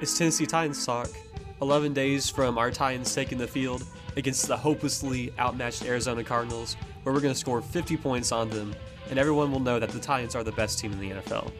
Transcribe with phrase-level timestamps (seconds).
[0.00, 1.10] It's Tennessee Titans talk.
[1.60, 3.84] 11 days from our Titans taking the field
[4.16, 8.74] against the hopelessly outmatched Arizona Cardinals, where we're going to score 50 points on them,
[9.10, 11.52] and everyone will know that the Titans are the best team in the NFL.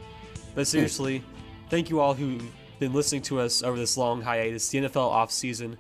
[0.55, 1.23] But seriously,
[1.69, 2.43] thank you all who've
[2.79, 4.71] been listening to us over this long hiatus.
[4.71, 5.77] The NFL offseason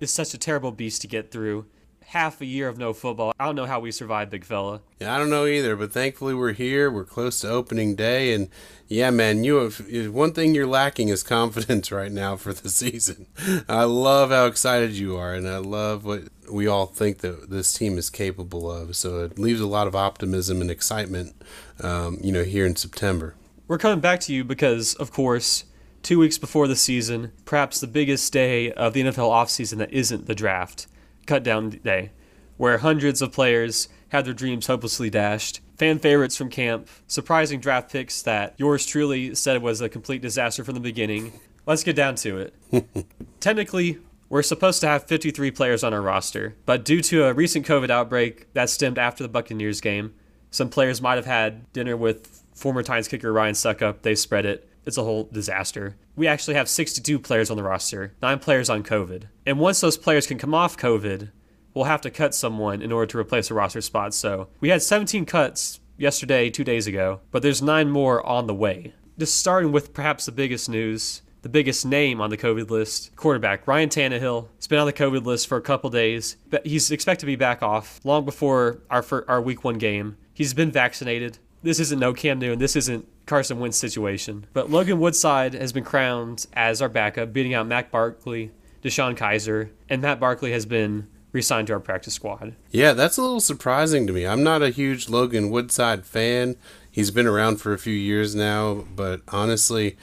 [0.00, 1.66] is such a terrible beast to get through.
[2.08, 3.34] Half a year of no football.
[3.38, 4.80] I don't know how we survived, big fella.
[4.98, 6.90] Yeah, I don't know either, but thankfully we're here.
[6.90, 8.48] We're close to opening day, and
[8.86, 13.26] yeah, man, you have one thing you're lacking is confidence right now for the season.
[13.68, 17.74] I love how excited you are, and I love what we all think that this
[17.74, 18.96] team is capable of.
[18.96, 21.34] So it leaves a lot of optimism and excitement,
[21.82, 23.34] um, you know, here in September.
[23.66, 25.64] We're coming back to you because, of course,
[26.02, 30.26] two weeks before the season, perhaps the biggest day of the NFL offseason that isn't
[30.26, 30.86] the draft,
[31.28, 32.10] cut down day,
[32.56, 35.60] where hundreds of players had their dreams hopelessly dashed.
[35.76, 40.64] Fan favorites from camp, surprising draft picks that yours truly said was a complete disaster
[40.64, 41.32] from the beginning.
[41.66, 43.06] Let's get down to it.
[43.40, 47.66] Technically, we're supposed to have 53 players on our roster, but due to a recent
[47.66, 50.14] COVID outbreak that stemmed after the Buccaneers game,
[50.50, 54.02] some players might have had dinner with former Titans kicker Ryan Succop.
[54.02, 54.68] They spread it.
[54.88, 55.96] It's a whole disaster.
[56.16, 59.24] We actually have 62 players on the roster, nine players on COVID.
[59.44, 61.30] And once those players can come off COVID,
[61.74, 64.14] we'll have to cut someone in order to replace a roster spot.
[64.14, 68.54] So we had 17 cuts yesterday, two days ago, but there's nine more on the
[68.54, 68.94] way.
[69.18, 73.66] Just starting with perhaps the biggest news the biggest name on the COVID list, quarterback
[73.66, 74.48] Ryan Tannehill.
[74.56, 77.36] He's been on the COVID list for a couple days, but he's expected to be
[77.36, 80.16] back off long before our our week one game.
[80.34, 81.38] He's been vaccinated.
[81.62, 82.58] This isn't no Cam Newton.
[82.58, 84.46] This isn't Carson Wentz situation.
[84.52, 89.70] But Logan Woodside has been crowned as our backup, beating out Matt Barkley, DeShone Kizer,
[89.88, 92.54] and Matt Barkley has been re-signed to our practice squad.
[92.70, 94.26] Yeah, that's a little surprising to me.
[94.26, 96.56] I'm not a huge Logan Woodside fan.
[96.90, 99.96] He's been around for a few years now, but honestly,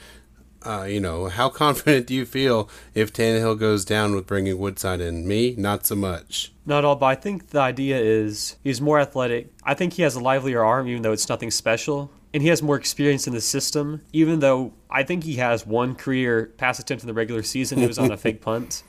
[0.66, 5.00] uh, you know, how confident do you feel if Tannehill goes down with bringing Woodside
[5.00, 5.26] in?
[5.26, 6.52] Me, not so much.
[6.64, 9.52] Not at all, but I think the idea is he's more athletic.
[9.62, 12.10] I think he has a livelier arm, even though it's nothing special.
[12.34, 15.94] And he has more experience in the system, even though I think he has one
[15.94, 17.78] career pass attempt in the regular season.
[17.78, 18.82] It was on a fake punt,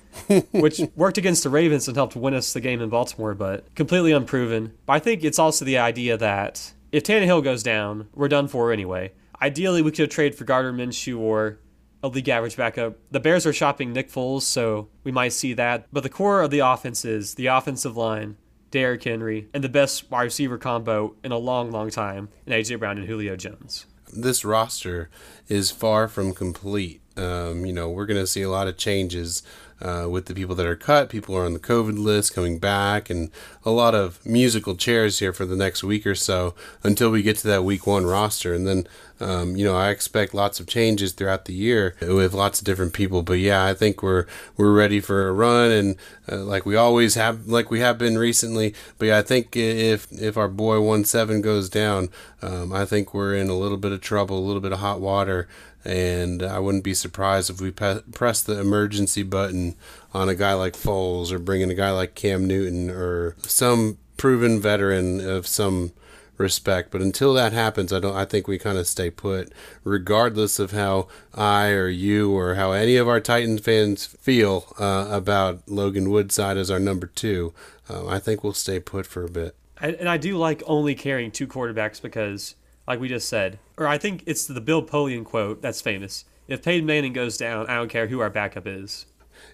[0.52, 4.12] which worked against the Ravens and helped win us the game in Baltimore, but completely
[4.12, 4.74] unproven.
[4.86, 8.74] But I think it's also the idea that if Tannehill goes down, we're done for
[8.74, 9.14] anyway.
[9.42, 11.60] Ideally, we could trade for Gardner Minshew or
[12.04, 12.98] a league average backup.
[13.12, 15.88] The Bears are shopping Nick Foles, so we might see that.
[15.92, 18.38] But the core of the offense is the offensive line,
[18.72, 22.80] Derrick Henry, and the best wide receiver combo in a long, long time in AJ
[22.80, 23.86] Brown and Julio Jones.
[24.14, 25.10] This roster
[25.48, 27.02] is far from complete.
[27.18, 29.42] Um, you know, we're going to see a lot of changes
[29.82, 31.10] uh, with the people that are cut.
[31.10, 33.30] People are on the COVID list coming back, and
[33.64, 37.38] a lot of musical chairs here for the next week or so until we get
[37.38, 38.54] to that week one roster.
[38.54, 38.88] And then,
[39.20, 42.94] um, you know, I expect lots of changes throughout the year with lots of different
[42.94, 43.22] people.
[43.22, 45.96] But yeah, I think we're we're ready for a run, and
[46.32, 48.74] uh, like we always have, like we have been recently.
[48.98, 52.10] But yeah, I think if if our boy one seven goes down,
[52.42, 55.00] um, I think we're in a little bit of trouble, a little bit of hot
[55.00, 55.48] water
[55.88, 59.76] and I wouldn't be surprised if we pe- press the emergency button
[60.14, 63.98] on a guy like Foles or bring in a guy like Cam Newton or some
[64.18, 65.94] proven veteran of some
[66.38, 66.92] respect.
[66.92, 68.16] But until that happens, I don't.
[68.16, 69.54] I think we kind of stay put,
[69.86, 75.08] regardless of how I or you or how any of our Titans fans feel uh,
[75.10, 77.54] about Logan Woodside as our number two.
[77.90, 79.56] Uh, I think we'll stay put for a bit.
[79.80, 82.56] And I do like only carrying two quarterbacks because
[82.88, 83.60] like we just said.
[83.78, 86.26] Or I think it's the Bill Polian quote that's famous.
[86.48, 89.06] If Peyton Manning goes down, I don't care who our backup is.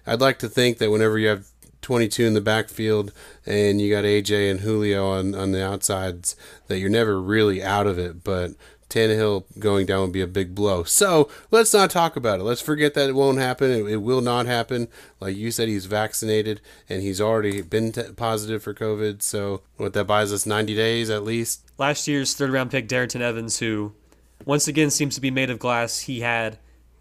[0.06, 1.48] I'd like to think that whenever you have
[1.82, 3.12] 22 in the backfield
[3.44, 6.36] and you got AJ and Julio on, on the outsides,
[6.68, 8.24] that you're never really out of it.
[8.24, 8.52] But
[8.94, 10.84] Tannehill going down would be a big blow.
[10.84, 12.44] So let's not talk about it.
[12.44, 13.70] Let's forget that it won't happen.
[13.70, 14.86] It, it will not happen.
[15.20, 19.22] Like you said, he's vaccinated and he's already been t- positive for COVID.
[19.22, 21.68] So what that buys us 90 days at least.
[21.76, 23.92] Last year's third round pick, Darrynton Evans, who
[24.44, 26.00] once again seems to be made of glass.
[26.00, 26.58] He had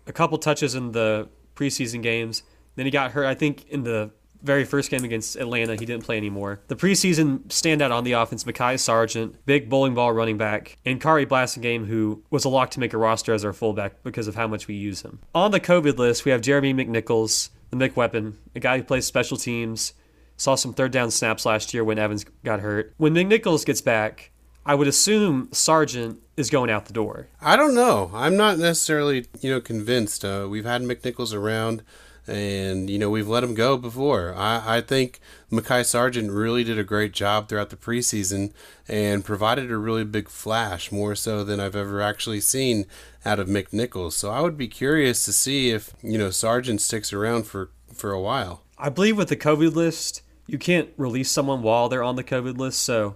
[0.07, 2.41] a couple touches in the preseason games.
[2.75, 4.09] Then he got hurt, I think, in the
[4.43, 6.61] very first game against Atlanta, he didn't play anymore.
[6.67, 11.25] The preseason standout on the offense, Mekhi Sargent, big bowling ball running back, and Khari
[11.25, 14.47] Blasingame, who was a lock to make a roster as our fullback because of how
[14.47, 15.19] much we use him.
[15.33, 19.37] On the COVID list, we have Jeremy McNichols, the McWeapon, a guy who plays special
[19.37, 19.93] teams,
[20.37, 22.93] saw some third down snaps last year when Evans got hurt.
[22.97, 24.31] When McNichols gets back,
[24.65, 27.27] I would assume Sargent is going out the door.
[27.41, 28.11] I don't know.
[28.13, 30.23] I'm not necessarily, you know, convinced.
[30.23, 31.83] Uh, we've had McNichols around
[32.27, 34.33] and you know we've let him go before.
[34.35, 35.19] I, I think
[35.51, 38.51] Mekhi Sargent really did a great job throughout the preseason
[38.87, 42.85] and provided a really big flash, more so than I've ever actually seen
[43.25, 44.13] out of McNichols.
[44.13, 48.11] So I would be curious to see if you know Sargent sticks around for for
[48.11, 48.63] a while.
[48.77, 52.57] I believe with the COVID list, you can't release someone while they're on the COVID
[52.57, 52.79] list.
[52.79, 53.15] So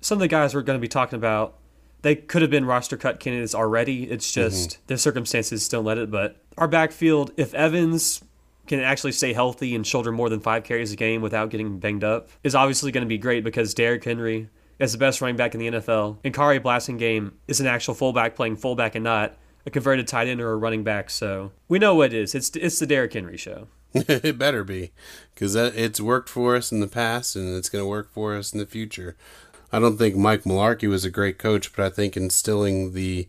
[0.00, 1.58] some of the guys we're going to be talking about,
[2.02, 4.10] they could have been roster cut candidates already.
[4.10, 4.82] It's just mm-hmm.
[4.88, 6.10] their circumstances don't let it.
[6.10, 8.22] But our backfield, if Evans
[8.66, 12.04] can actually stay healthy and shoulder more than five carries a game without getting banged
[12.04, 14.48] up, is obviously going to be great because Derrick Henry
[14.78, 16.18] is the best running back in the NFL.
[16.24, 20.40] And Khari Blasingame is an actual fullback playing fullback and not a converted tight end
[20.40, 21.10] or a running back.
[21.10, 22.34] So we know what it is.
[22.34, 23.68] It's it's the Derrick Henry show.
[23.94, 24.92] it better be,
[25.34, 28.52] because it's worked for us in the past, and it's going to work for us
[28.52, 29.16] in the future.
[29.72, 33.26] I don't think Mike Mularkey was a great coach, but I think instilling the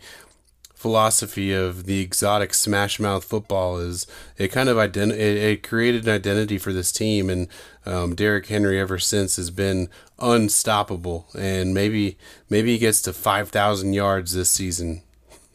[0.77, 4.05] philosophy of the exotic smash mouth football is
[4.37, 7.31] it kind of ident- it, it created an identity for this team.
[7.31, 7.47] And
[7.83, 9.89] um, Derrick Henry ever since has been
[10.19, 11.29] unstoppable.
[11.37, 15.01] And maybe maybe he gets to 5000 yards this season.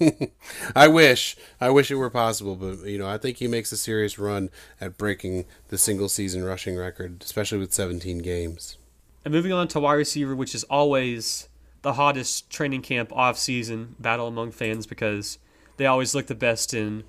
[0.74, 3.76] I wish I wish it were possible but you know I think he makes a
[3.76, 8.76] serious run at breaking the single season rushing record especially with 17 games.
[9.24, 11.48] And moving on to wide receiver which is always
[11.82, 15.38] the hottest training camp off-season battle among fans because
[15.76, 17.04] they always look the best in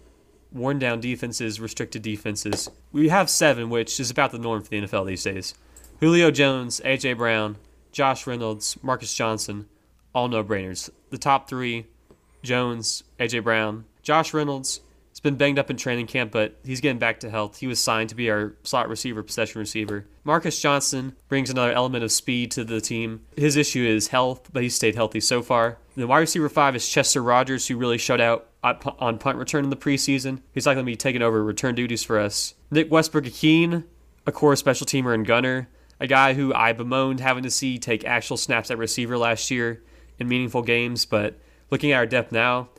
[0.52, 2.70] worn down defenses, restricted defenses.
[2.92, 5.54] We have seven, which is about the norm for the NFL these days.
[6.00, 7.58] Julio Jones, AJ Brown,
[7.92, 9.68] Josh Reynolds, Marcus Johnson,
[10.14, 10.90] all no brainers.
[11.10, 11.88] The top three
[12.44, 14.82] Jones, AJ Brown, Josh Reynolds,
[15.24, 17.58] been banged up in training camp, but he's getting back to health.
[17.58, 20.06] He was signed to be our slot receiver, possession receiver.
[20.26, 23.22] Marcus Johnson brings another element of speed to the team.
[23.36, 25.78] His issue is health, but he's stayed healthy so far.
[25.96, 29.70] The wide receiver five is Chester Rogers, who really showed out on punt return in
[29.70, 30.42] the preseason.
[30.54, 32.54] He's likely to be taking over return duties for us.
[32.70, 33.86] Nick Westbrook-Ikhine,
[34.28, 38.04] a core special teamer and gunner, a guy who I bemoaned having to see take
[38.04, 39.84] actual snaps at receiver last year
[40.20, 41.40] in meaningful games, but
[41.72, 42.70] looking at our depth now,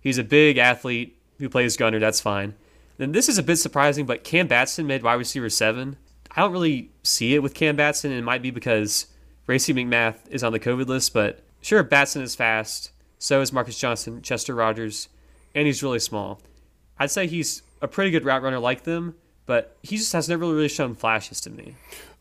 [0.00, 2.54] he's a big athlete who plays gunner, that's fine.
[2.96, 5.96] Then this is a bit surprising, but Cam Batson made wide receiver seven.
[6.36, 9.06] I don't really see it with Cam Batson, and it might be because
[9.46, 12.90] Racey McMath is on the COVID list, but sure, Batson is fast.
[13.18, 15.08] So is Marcus Johnson, Chester Rogers,
[15.54, 16.40] and he's really small.
[16.98, 20.44] I'd say he's a pretty good route runner like them, but he just has never
[20.44, 21.74] really shown flashes to me.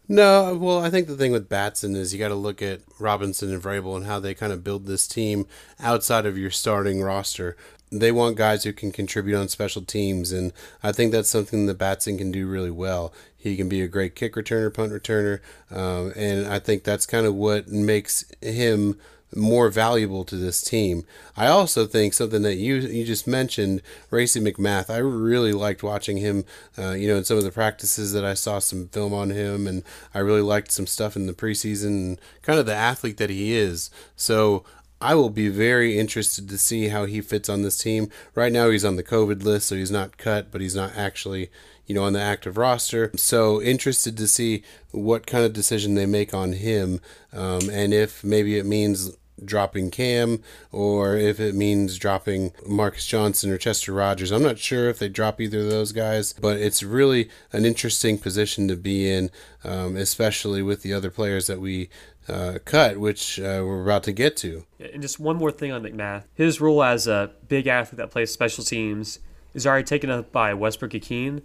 [0.10, 3.52] No, well, I think the thing with Batson is you got to look at Robinson
[3.54, 5.46] and Vrabel and how they kind of build this team
[5.80, 7.58] outside of your starting roster
[7.92, 10.52] they want guys who can contribute on special teams, and
[10.84, 13.14] I think that's something that Batson can do really well.
[13.38, 15.40] He can be a great kick returner, punt returner,
[15.72, 18.98] um, and I think that's kind of what makes him
[19.36, 21.04] more valuable to this team.
[21.36, 24.90] I also think something that you you just mentioned, Racey McMath.
[24.90, 26.46] I really liked watching him.
[26.78, 29.68] Uh, you know, in some of the practices that I saw some film on him,
[29.68, 29.84] and
[30.14, 32.18] I really liked some stuff in the preseason.
[32.42, 33.90] Kind of the athlete that he is.
[34.16, 34.64] So
[35.00, 38.10] I will be very interested to see how he fits on this team.
[38.34, 41.50] Right now, he's on the COVID list, so he's not cut, but he's not actually,
[41.86, 43.12] you know, on the active roster.
[43.16, 47.00] So interested to see what kind of decision they make on him,
[47.32, 49.12] um, and if maybe it means
[49.44, 50.42] dropping Cam
[50.72, 54.32] or if it means dropping Marcus Johnson or Chester Rogers.
[54.32, 58.18] I'm not sure if they drop either of those guys, but it's really an interesting
[58.18, 59.30] position to be in,
[59.64, 61.90] um, especially with the other players that we
[62.30, 64.66] uh, cut, which uh, we're about to get to.
[64.80, 66.26] And just one more thing on McMath.
[66.34, 69.20] His role as a big athlete that plays special teams
[69.54, 71.42] is already taken up by Westbrook-Ikhine.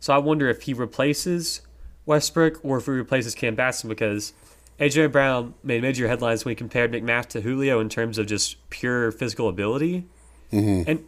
[0.00, 1.62] So I wonder if he replaces
[2.06, 4.32] Westbrook or if he replaces Cam Batson because
[4.78, 8.56] AJ Brown made major headlines when he compared McMath to Julio in terms of just
[8.70, 10.04] pure physical ability.
[10.52, 10.90] Mm-hmm.
[10.90, 11.04] And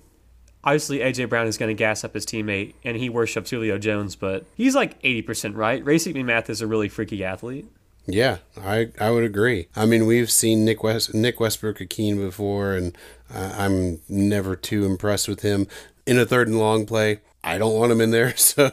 [0.64, 4.16] obviously AJ Brown is going to gas up his teammate and he worships Julio Jones,
[4.16, 5.84] but he's like 80% right.
[5.84, 7.66] Racey McMath is a really freaky athlete.
[8.06, 9.68] Yeah, I I would agree.
[9.74, 12.96] I mean, we've seen Nick West Nick Westbrook-Ikhine before, and
[13.32, 15.66] uh, I'm never too impressed with him
[16.06, 17.20] in a third and long play.
[17.42, 18.70] I don't want him in there, so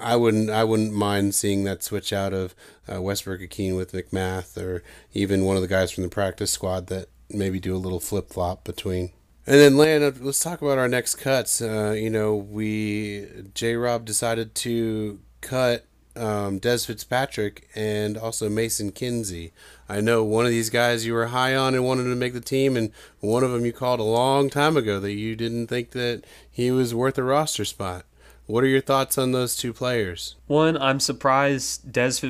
[0.00, 2.54] I wouldn't I wouldn't mind seeing that switch out of
[2.90, 7.08] uh, Westbrook-Ikhine with McMath, or even one of the guys from the practice squad that
[7.28, 9.12] maybe do a little flip flop between.
[9.46, 11.60] And then, Land, let's talk about our next cuts.
[11.60, 13.74] Uh, you know, we J.
[13.74, 15.84] Rob decided to cut
[16.16, 19.52] um, Dez Fitzpatrick and also Mason Kinsey.
[19.88, 22.40] I know one of these guys you were high on and wanted to make the
[22.40, 25.90] team, and one of them you called a long time ago that you didn't think
[25.90, 28.04] that he was worth a roster spot.
[28.46, 30.36] What are your thoughts on those two players?
[30.46, 32.20] One, I'm surprised Dez,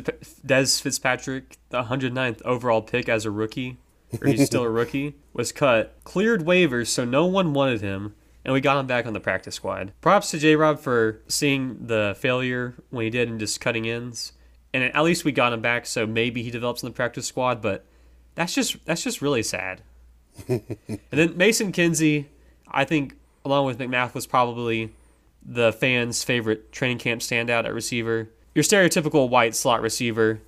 [0.46, 3.78] Dez Fitzpatrick, the 109th overall pick as a rookie,
[4.20, 5.96] or he's still a rookie, was cut.
[6.04, 8.14] Cleared waivers, so no one wanted him.
[8.44, 9.92] And we got him back on the practice squad.
[10.00, 14.32] Props to J Rob for seeing the failure when he did and just cutting ends.
[14.74, 17.60] And at least we got him back, so maybe he develops in the practice squad,
[17.60, 17.84] but
[18.34, 19.82] that's just that's just really sad.
[20.48, 20.78] and
[21.10, 22.30] then Mason Kinsey,
[22.70, 24.94] I think, along with McMath, was probably
[25.44, 28.30] the fans' favorite training camp standout at receiver.
[28.54, 30.40] Your stereotypical white slot receiver.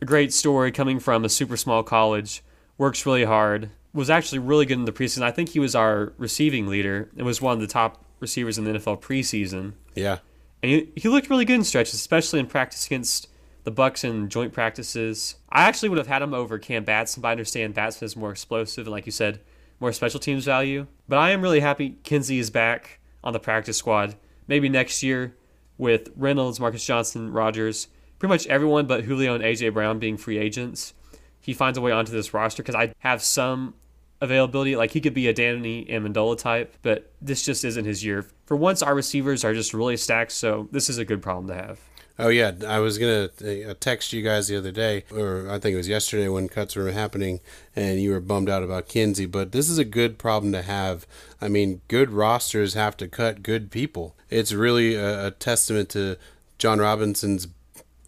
[0.00, 2.42] A great story coming from a super small college.
[2.78, 3.70] Works really hard.
[3.98, 5.22] Was actually really good in the preseason.
[5.22, 8.62] I think he was our receiving leader and was one of the top receivers in
[8.62, 9.72] the NFL preseason.
[9.96, 10.18] Yeah.
[10.62, 13.28] And he, he looked really good in stretches, especially in practice against
[13.64, 15.34] the Bucks in joint practices.
[15.50, 18.30] I actually would have had him over Cam Batson, but I understand Batson is more
[18.30, 19.40] explosive and, like you said,
[19.80, 20.86] more special teams value.
[21.08, 24.14] But I am really happy Kinsey is back on the practice squad.
[24.46, 25.34] Maybe next year
[25.76, 27.88] with Reynolds, Marcus Johnson, Rogers,
[28.20, 30.94] pretty much everyone but Julio and AJ Brown being free agents.
[31.40, 33.74] He finds a way onto this roster because I have some
[34.20, 34.76] availability.
[34.76, 38.26] Like he could be a Danny Amendola type, but this just isn't his year.
[38.46, 41.54] For once, our receivers are just really stacked, so this is a good problem to
[41.54, 41.80] have.
[42.20, 45.74] Oh yeah, I was gonna uh, text you guys the other day, or I think
[45.74, 47.38] it was yesterday when cuts were happening,
[47.76, 49.24] and you were bummed out about Kinsey.
[49.24, 51.06] But this is a good problem to have.
[51.40, 54.16] I mean, good rosters have to cut good people.
[54.30, 56.16] It's really a, a testament to
[56.58, 57.46] Jon Robinson's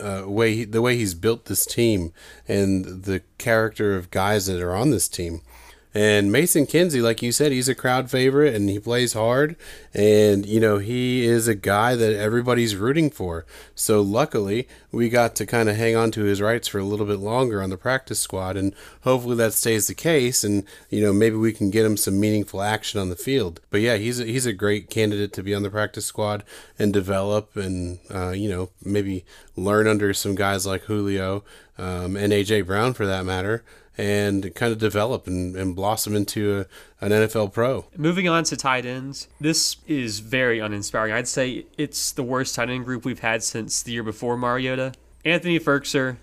[0.01, 2.13] uh, way, he, the way he's built this team,
[2.49, 5.43] and the character of guys that are on this team.
[5.93, 9.57] And Mason Kinsey, like you said, he's a crowd favorite and he plays hard.
[9.93, 13.45] And, you know, he is a guy that everybody's rooting for.
[13.75, 17.07] So luckily, we got to kind of hang on to his rights for a little
[17.07, 18.57] bit longer on the practice squad.
[18.57, 20.45] And hopefully that stays the case.
[20.45, 23.61] And, you know, maybe we can get him some meaningful action on the field.
[23.71, 26.45] But yeah, he's a, he's a great candidate to be on the practice squad
[26.79, 29.25] and develop and, uh, you know, maybe
[29.57, 31.43] learn under some guys like Julio
[31.79, 32.61] um, and A.J.
[32.63, 33.65] Brown for that matter
[33.99, 37.87] and kind of develop and, and blossom into a, an NFL pro.
[37.97, 41.13] Moving on to tight ends, this is very uninspiring.
[41.13, 44.93] I'd say it's the worst tight end group we've had since the year before Mariota.
[45.25, 46.17] Anthony Firkser,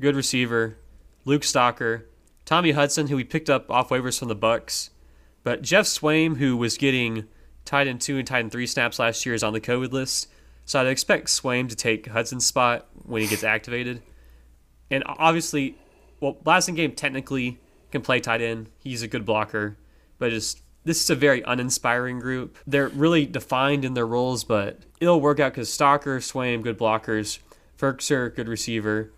[0.00, 0.76] good receiver.
[1.24, 2.04] Luke Stocker,
[2.44, 4.90] Tommy Hudson, who we picked up off waivers from the Bucks,
[5.42, 7.26] but Geoff Swaim, who was getting
[7.64, 10.28] tight end two and tight end three snaps last year, is on the COVID list.
[10.64, 14.02] So I'd expect Swaim to take Hudson's spot when he gets activated.
[14.90, 15.76] And obviously,
[16.20, 17.58] well, Blasingame technically
[17.90, 18.68] can play tight end.
[18.78, 19.76] He's a good blocker,
[20.18, 22.58] but just this is a very uninspiring group.
[22.66, 27.38] They're really defined in their roles, but it'll work out because Stocker, Swaim, good blockers,
[27.78, 29.10] Firkser, good receiver.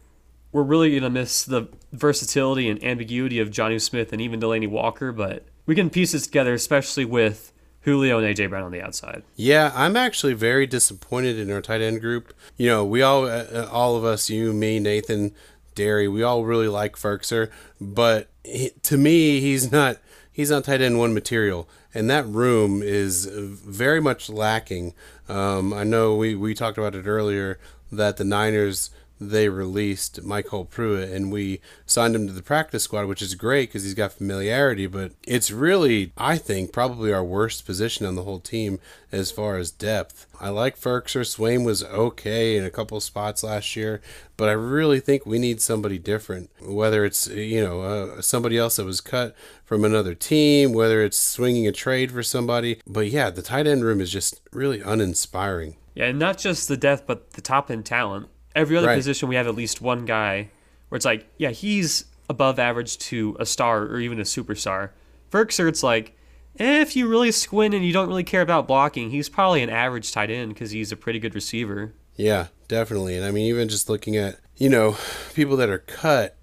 [0.50, 5.12] We're really to miss the versatility and ambiguity of Jonnu Smith and even Delanie Walker,
[5.12, 9.22] but we can piece this together, especially with Julio and AJ Brown on the outside.
[9.34, 12.32] Yeah, I'm actually very disappointed in our tight end group.
[12.56, 15.32] You know, we all, uh, all of us, you, me, Nathan,
[15.74, 17.50] Derry, we all really like Firkser,
[17.80, 19.98] but he, to me, he's not
[20.32, 24.94] he's not tight end one material, and that room is very much lacking.
[25.28, 27.58] Um, I know we we talked about it earlier
[27.90, 28.90] that the Niners
[29.30, 33.68] they released MyCole Pruitt and we signed him to the practice squad, which is great
[33.68, 34.86] because he's got familiarity.
[34.86, 38.78] But it's really, I think, probably our worst position on the whole team
[39.10, 40.26] as far as depth.
[40.40, 41.22] I like Firkser.
[41.22, 44.00] Swaim was okay in a couple spots last year,
[44.36, 46.50] but I really think we need somebody different.
[46.60, 51.18] Whether it's you know uh, somebody else that was cut from another team, whether it's
[51.18, 52.80] swinging a trade for somebody.
[52.86, 55.76] But yeah, the tight end room is just really uninspiring.
[55.94, 58.96] Yeah, and not just the depth, but the top end talent every other right.
[58.96, 60.48] position we have at least one guy
[60.88, 64.90] where it's like, yeah, he's above average to a star or even a superstar.
[65.30, 66.16] Firkser, it's like,
[66.58, 69.70] eh, if you really squint and you don't really care about blocking, he's probably an
[69.70, 71.94] average tight end because he's a pretty good receiver.
[72.16, 73.16] Yeah, definitely.
[73.16, 74.96] And I mean, even just looking at, you know,
[75.34, 76.36] people that are cut,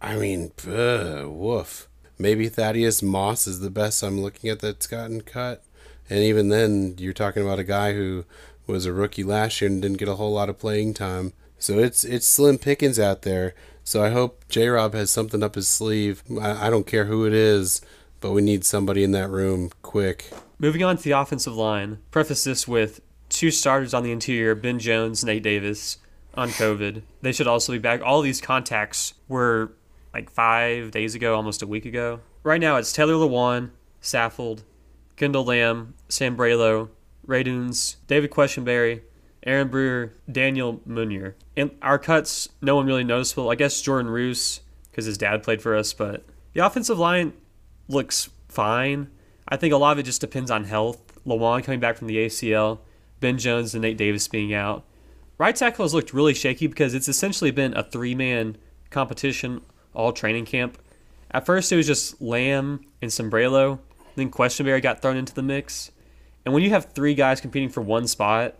[0.00, 1.88] I mean, ugh, woof.
[2.18, 5.64] Maybe Thaddeus Moss is the best I'm looking at that's gotten cut.
[6.10, 8.24] And even then, you're talking about a guy who
[8.66, 11.32] was a rookie last year and didn't get a whole lot of playing time.
[11.58, 13.54] So it's it's slim pickings out there.
[13.84, 16.22] So I hope J Rob has something up his sleeve.
[16.40, 17.80] I, I don't care who it is,
[18.20, 20.30] but we need somebody in that room quick.
[20.58, 24.78] Moving on to the offensive line, preface this with two starters on the interior, Ben
[24.78, 25.98] Jones, Nate Davis,
[26.34, 27.02] on COVID.
[27.22, 28.02] They should also be back.
[28.02, 29.72] All these contacts were
[30.14, 32.20] like five days ago, almost a week ago.
[32.42, 33.70] Right now it's Taylor Lewan,
[34.02, 34.62] Saffold,
[35.16, 36.88] Kendall Lamm, Sambrailo,
[37.26, 39.02] Ray Dunes, David Quessenberry,
[39.48, 41.34] Aaron Brewer, Daniel Munyer.
[41.56, 43.50] And our cuts, no one really noticeable.
[43.50, 47.32] I guess Jordan Roos, because his dad played for us, but the offensive line
[47.88, 49.08] looks fine.
[49.48, 51.18] I think a lot of it just depends on health.
[51.26, 52.80] Lewan coming back from the ACL,
[53.20, 54.84] Ben Jones and Nate Davis being out.
[55.38, 58.56] Right tackle has looked really shaky because it's essentially been a three man
[58.90, 59.62] competition
[59.94, 60.78] all training camp.
[61.30, 63.78] At first, it was just Lamm and Sambrailo.
[64.16, 65.90] Then Quessenberry got thrown into the mix.
[66.44, 68.54] And when you have three guys competing for one spot,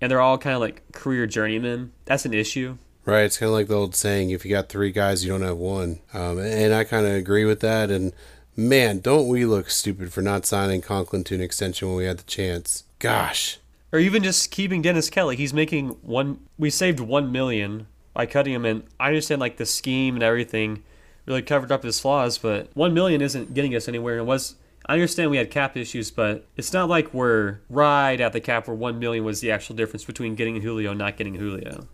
[0.00, 2.78] and they're all kind of like career journeymen, that's an issue.
[3.04, 3.22] Right.
[3.22, 5.56] It's kind of like the old saying: if you got three guys, you don't have
[5.56, 6.00] one.
[6.12, 7.90] Um, and I kind of agree with that.
[7.90, 8.12] And
[8.54, 12.18] man, don't we look stupid for not signing Conklin to an extension when we had
[12.18, 12.84] the chance?
[12.98, 13.58] Gosh.
[13.92, 15.36] Or even just keeping Dennis Kelly.
[15.36, 16.40] He's making one.
[16.58, 20.82] We saved one million by cutting him, and I understand like the scheme and everything
[21.24, 24.14] really covered up his flaws, but one million isn't getting us anywhere.
[24.14, 24.56] And it was
[24.88, 28.66] I understand we had cap issues, but it's not like we're right at the cap
[28.66, 31.86] where one million was the actual difference between getting Julio and not getting Julio.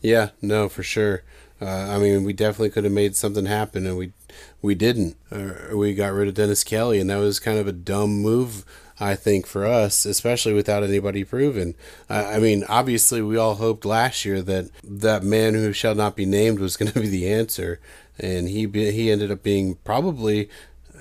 [0.00, 1.22] Yeah, no, for sure.
[1.60, 4.12] Uh, I mean, we definitely could have made something happen, and we
[4.60, 5.16] we didn't.
[5.30, 8.64] Uh, we got rid of Dennis Kelly, and that was kind of a dumb move,
[8.98, 11.76] I think, for us, especially without anybody proven.
[12.10, 16.16] Uh, I mean, obviously, we all hoped last year that that man who shall not
[16.16, 17.78] be named was going to be the answer,
[18.18, 20.50] and he he ended up being probably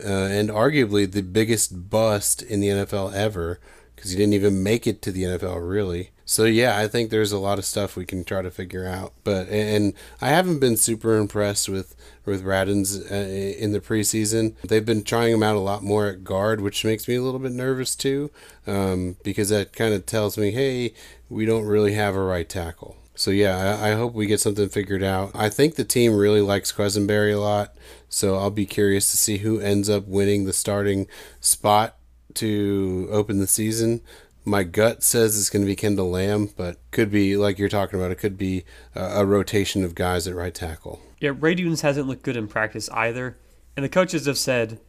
[0.03, 3.59] uh, and arguably the biggest bust in the NFL ever
[3.95, 6.09] because he didn't even make it to the NFL really.
[6.25, 9.13] So yeah, I think there's a lot of stuff we can try to figure out.
[9.23, 11.95] But and I haven't been super impressed with
[12.25, 14.55] with Radunz uh, in the preseason.
[14.61, 17.39] They've been trying him out a lot more at guard, which makes me a little
[17.39, 18.31] bit nervous too,
[18.65, 20.93] um, because that kind of tells me, hey,
[21.29, 22.97] we don't really have a right tackle.
[23.15, 25.31] So yeah, I, I, hope we get something figured out.
[25.35, 27.75] I think the team really likes Quessenberry a lot,
[28.07, 31.07] so I'll be curious to see who ends up winning the starting
[31.39, 31.97] spot
[32.35, 34.01] to open the season.
[34.45, 37.99] My gut says it's going to be Kendall Lamm, but could be like you're talking
[37.99, 38.11] about.
[38.11, 38.63] It could be
[38.95, 41.01] a, a rotation of guys at right tackle.
[41.19, 43.37] Yeah, Radunz hasn't looked good in practice either,
[43.75, 44.79] and the coaches have said,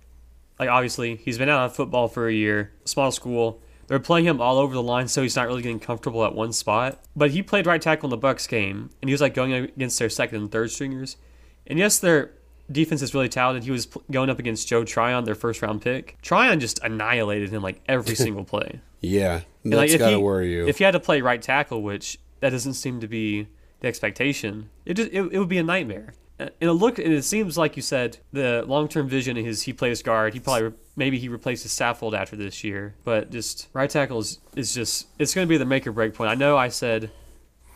[0.58, 3.60] like obviously he's been out of football for a year, small school
[3.92, 6.54] they're playing him all over the line, so he's not really getting comfortable at one
[6.54, 6.98] spot.
[7.14, 9.98] But he played right tackle in the Bucks game, and he was like going against
[9.98, 11.18] their second and third stringers.
[11.66, 12.30] And yes, their
[12.70, 13.64] defense is really talented.
[13.64, 16.16] He was going up against Joe Tryon, their first round pick.
[16.22, 18.80] Tryon just annihilated him like every single play.
[19.02, 20.66] yeah, that's like, gotta he, worry you.
[20.66, 23.46] If he had to play right tackle, which that doesn't seem to be
[23.80, 27.56] the expectation, it just it, it would be a nightmare it look and it seems
[27.56, 30.34] like you said the long term vision is he plays guard.
[30.34, 34.74] He probably maybe he replaces Saffold after this year, but just right tackle is, is
[34.74, 36.30] just it's going to be the make or break point.
[36.30, 37.10] I know I said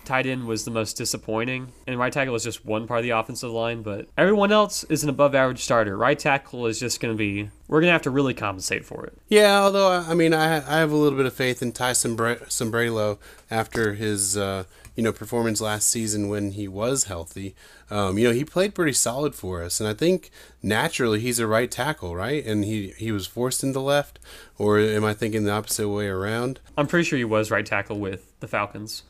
[0.06, 3.10] tight end was the most disappointing, and right tackle is just one part of the
[3.10, 5.98] offensive line, but everyone else is an above average starter.
[5.98, 9.04] Right tackle is just going to be, we're going to have to really compensate for
[9.04, 9.18] it.
[9.28, 13.18] Yeah, although, I mean, I, I have a little bit of faith in Ty Sambrailo
[13.50, 14.64] after his, uh,
[14.96, 17.54] you know, performance last season when he was healthy.
[17.90, 20.30] Um, you know, he played pretty solid for us, and I think
[20.62, 22.44] naturally he's a right tackle, right?
[22.44, 24.18] And he he was forced into left,
[24.58, 26.60] or am I thinking the opposite way around?
[26.76, 29.02] I'm pretty sure he was right tackle with the Falcons.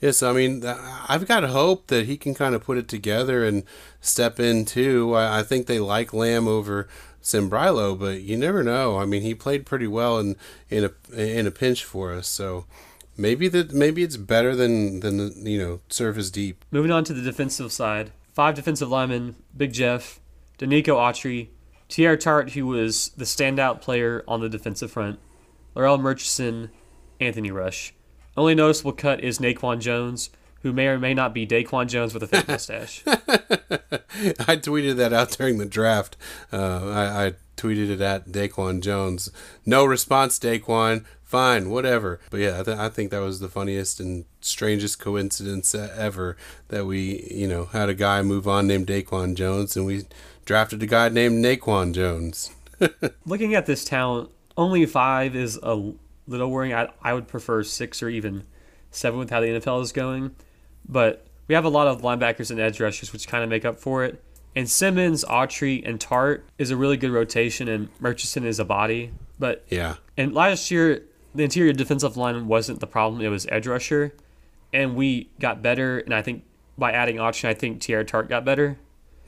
[0.00, 3.64] Yes, I mean, I've got hope that he can kind of put it together and
[4.00, 5.14] step in too.
[5.14, 6.88] I, think they like Lamm over
[7.22, 8.98] Sambrailo, but you never know.
[8.98, 10.36] I mean, he played pretty well in
[10.70, 12.64] in a in a pinch for us, so
[13.20, 16.64] maybe that maybe it's better than than you know surface deep.
[16.70, 20.20] Moving on to the defensive side, five defensive linemen: Big Jeff,
[20.58, 21.48] Denico Autry,
[21.88, 25.20] Teair Tart, who was the standout player on the defensive front,
[25.76, 26.70] Larrell Murchison,
[27.20, 27.94] Anthony Rush.
[28.36, 30.30] Only noticeable cut is Naquan Jones,
[30.62, 33.02] who may or may not be Daquan Jones with a fake mustache.
[33.06, 36.16] I tweeted that out during the draft.
[36.52, 39.30] Uh, I, I, tweeted it at Daquan Jones.
[39.66, 41.04] No response, Daquan.
[41.22, 42.20] Fine, whatever.
[42.30, 46.36] But yeah, I, th- I think that was the funniest and strangest coincidence ever
[46.68, 50.04] that we, you know, had a guy move on named Daquan Jones, and we
[50.44, 52.50] drafted a guy named Naquan Jones.
[53.26, 55.92] Looking at this talent, only five is a
[56.26, 56.74] little worrying.
[56.74, 58.44] I, I would prefer six or even
[58.90, 60.34] seven with how the NFL is going.
[60.88, 63.78] But we have a lot of linebackers and edge rushers, which kind of make up
[63.78, 64.22] for it.
[64.54, 69.12] And Simmons, Autry, and Tart is a really good rotation, and Murchison is a body.
[69.38, 71.02] But yeah, and last year
[71.34, 74.12] the interior defensive line wasn't the problem; it was edge rusher,
[74.72, 76.00] and we got better.
[76.00, 76.44] And I think
[76.76, 78.78] by adding Autry, I think Teair Tart got better.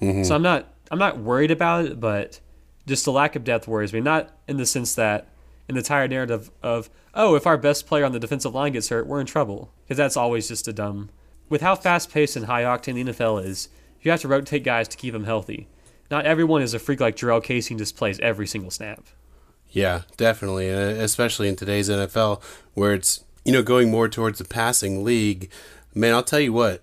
[0.00, 0.24] Mm-hmm.
[0.24, 2.40] So I'm not I'm not worried about it, but
[2.87, 4.00] just the lack of depth worries me.
[4.00, 5.28] Not in the sense that
[5.68, 8.88] in the tired narrative of oh, if our best player on the defensive line gets
[8.88, 11.11] hurt, we're in trouble because that's always just a dumb.
[11.48, 13.68] With how fast paced and high octane the NFL is,
[14.02, 15.68] you have to rotate guys to keep them healthy.
[16.10, 19.04] Not everyone is a freak like Jurrell Casey and just plays every single snap.
[19.70, 22.42] Yeah, definitely, especially in today's NFL
[22.74, 25.50] where it's you know going more towards the passing league.
[25.94, 26.82] Man, I'll tell you what,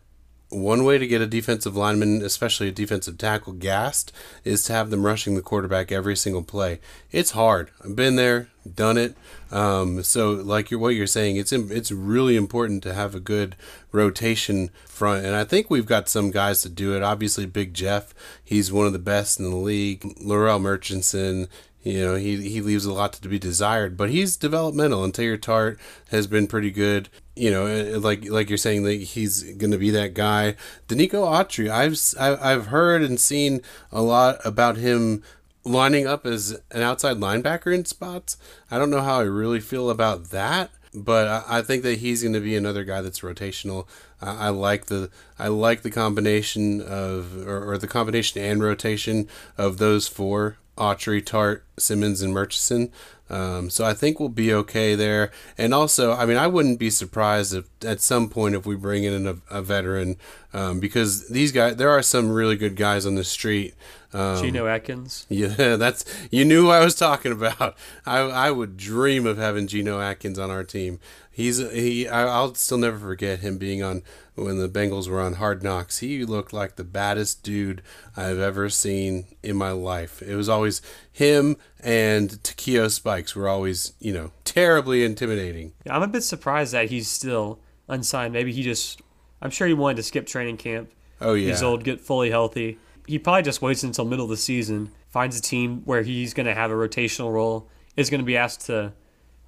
[0.49, 4.11] one way to get a defensive lineman, especially a defensive tackle, gassed
[4.43, 6.79] is to have them rushing the quarterback every single play.
[7.11, 7.69] It's hard.
[7.83, 9.15] I've been there, done it.
[9.51, 13.55] Um, so, like you're, what you're saying, it's it's really important to have a good
[13.91, 17.01] rotation front, and I think we've got some guys to do it.
[17.01, 20.01] Obviously, Big Jeff, he's one of the best in the league.
[20.21, 21.47] Larrell Murchison,
[21.81, 25.03] You know, he, he leaves a lot to be desired, but he's developmental.
[25.03, 25.79] And Teair Tart
[26.11, 27.07] has been pretty good.
[27.35, 30.55] You know, like like you're saying, that he's going to be that guy.
[30.89, 31.97] Denico Autry, I've
[32.43, 33.61] I've heard and seen
[33.93, 35.23] a lot about him
[35.63, 38.35] lining up as an outside linebacker in spots.
[38.69, 42.23] I don't know how I really feel about that, but I, I think that he's
[42.23, 43.87] going to be another guy that's rotational.
[44.21, 49.27] I, I like the I like the combination of or, or the combination and rotation
[49.57, 52.91] of those four Autry, Tart, Simmons, and Murchison.
[53.29, 55.29] Um, so I think we'll be okay there.
[55.57, 59.03] And also, I mean, I wouldn't be surprised if at some point if we bring
[59.03, 60.15] in a, a veteran,
[60.53, 63.75] um, because these guys, there are some really good guys on the street.
[64.13, 65.25] Um, Geno Atkins.
[65.29, 67.75] Yeah, that's you knew who I was talking about.
[68.05, 70.99] I I would dream of having Geno Atkins on our team.
[71.31, 72.07] He's he.
[72.07, 74.03] I'll still never forget him being on
[74.35, 75.99] when the Bengals were on Hard Knocks.
[75.99, 77.81] He looked like the baddest dude
[78.17, 80.21] I've ever seen in my life.
[80.21, 80.81] It was always
[81.11, 85.73] him and Takeo Spikes were always, you know, terribly intimidating.
[85.85, 88.33] Yeah, I'm a bit surprised that he's still unsigned.
[88.33, 89.01] Maybe he just,
[89.41, 90.91] I'm sure he wanted to skip training camp.
[91.21, 91.49] Oh, yeah.
[91.49, 92.77] He's old, get fully healthy.
[93.07, 96.45] He probably just waits until middle of the season, finds a team where he's going
[96.45, 98.93] to have a rotational role, is going to be asked to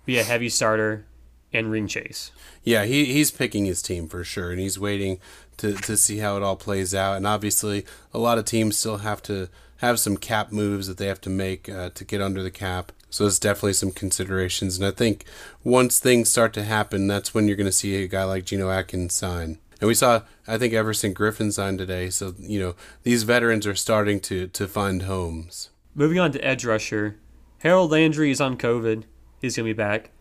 [0.05, 1.05] be a heavy starter
[1.53, 2.31] and ring chase.
[2.63, 5.19] Yeah, he, he's picking his team for sure, and he's waiting
[5.57, 7.17] to, to see how it all plays out.
[7.17, 11.07] And obviously, a lot of teams still have to have some cap moves that they
[11.07, 12.91] have to make uh, to get under the cap.
[13.09, 14.77] So there's definitely some considerations.
[14.77, 15.25] And I think
[15.63, 18.69] once things start to happen, that's when you're going to see a guy like Geno
[18.69, 19.57] Atkins sign.
[19.81, 22.11] And we saw, I think, Everson Griffen signed today.
[22.11, 25.71] So, you know, these veterans are starting to, to find homes.
[25.95, 27.17] Moving on to edge rusher.
[27.59, 29.03] Harold Landry is on COVID.
[29.41, 30.11] He's going to be back.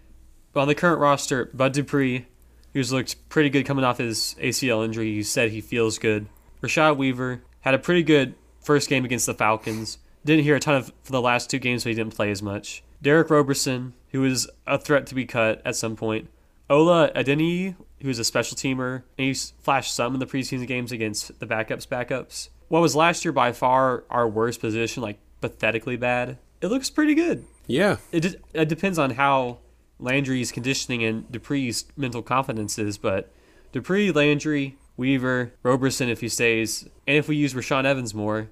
[0.53, 2.27] But on the current roster, Bud Dupree,
[2.73, 6.27] who's looked pretty good coming off his ACL injury, he said he feels good.
[6.63, 9.99] Rashad Weaver had a pretty good first game against the Falcons.
[10.25, 12.43] Didn't hear a ton of for the last two games, so he didn't play as
[12.43, 12.83] much.
[13.03, 16.29] Derick Roberson, who was a threat to be cut at some point.
[16.69, 21.39] Ola Adeniyi, who's a special teamer, and he flashed some in the preseason games against
[21.41, 22.49] the backups backups.
[22.69, 27.15] What was last year by far our worst position, like pathetically bad, it looks pretty
[27.15, 27.45] good.
[27.67, 27.97] Yeah.
[28.13, 29.59] It, it depends on how
[29.99, 33.33] Landry's conditioning and Dupree's mental confidence is, but
[33.73, 38.49] Dupree, Landry, Weaver, Roberson if he stays, and if we use Rashaan Evans more,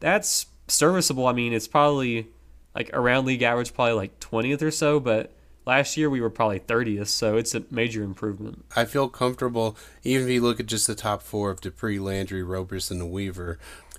[0.00, 1.26] that's serviceable.
[1.26, 2.28] I mean, it's probably
[2.74, 5.32] like around league average, probably like 20th or so, but
[5.68, 8.64] last year we were probably 30th, so it's a major improvement.
[8.74, 12.42] I feel comfortable, even if you look at just the top four of Dupree, Landry,
[12.42, 13.58] Roberson, and the Weaver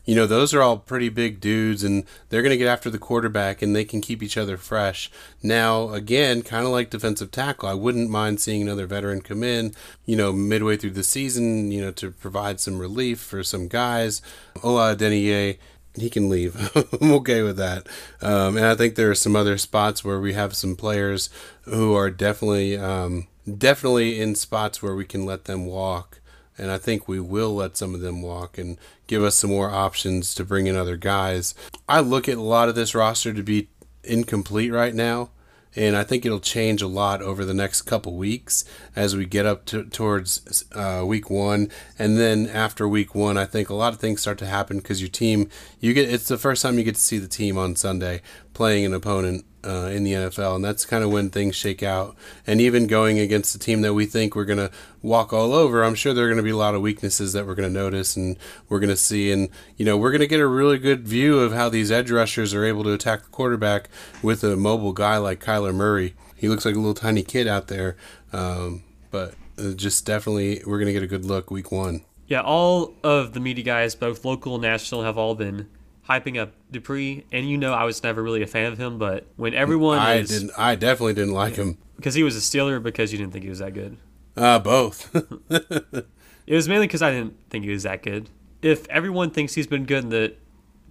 [0.10, 2.98] you know, those are all pretty big dudes and they're going to get after the
[2.98, 5.12] quarterback and they can keep each other fresh.
[5.44, 9.76] Now, again, kind of like defensive tackle, I wouldn't mind seeing another veteran come in,
[10.08, 14.24] you know, midway through the season, you know, to provide some relief for some guys.
[14.64, 15.60] Ola Adeniyi,
[15.96, 16.56] he can leave.
[17.02, 17.88] I'm okay with that.
[18.22, 21.30] Um, and I think there are some other spots where we have some players
[21.64, 26.20] who are definitely, um, definitely in spots where we can let them walk
[26.60, 29.72] and I think we will let some of them walk and give us some more
[29.72, 31.56] options to bring in other guys.
[31.88, 33.70] I look at a lot of this roster to be
[34.04, 35.30] incomplete right now,
[35.76, 39.46] and I think it'll change a lot over the next couple weeks as we get
[39.46, 43.94] up to, towards uh, week one, and then after week one, I think a lot
[43.94, 46.84] of things start to happen because your team, you get it's the first time you
[46.84, 48.22] get to see the team on Sunday
[48.54, 52.16] playing an opponent uh, in the NFL, and that's kind of when things shake out.
[52.48, 55.84] And even going against a team that we think we're going to walk all over,
[55.84, 57.74] I'm sure there are going to be a lot of weaknesses that we're going to
[57.74, 59.32] notice and we're going to see.
[59.32, 62.12] And, you know, we're going to get a really good view of how these edge
[62.12, 63.90] rushers are able to attack the quarterback
[64.22, 66.16] with a mobile guy like Kyler Murray.
[66.36, 67.98] He looks like a little tiny kid out there,
[68.32, 72.06] um, but uh, just definitely we're going to get a good look week one.
[72.28, 75.68] Yeah, all of the media guys, both local and national, have all been
[76.10, 79.28] hyping up Dupree, and you know I was never really a fan of him, but
[79.36, 82.82] when everyone I is, didn't, I definitely didn't like him because he was a Steeler,
[82.82, 83.98] because you didn't think he was that good.
[84.36, 85.14] Uh, both.
[85.50, 86.06] it
[86.48, 88.30] was mainly because I didn't think he was that good.
[88.62, 90.36] If everyone thinks he's been good and the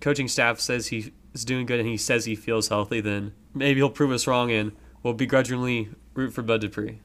[0.00, 3.80] coaching staff says he is doing good and he says he feels healthy, then maybe
[3.80, 7.00] he'll prove us wrong and we'll begrudgingly root for Bud Dupree.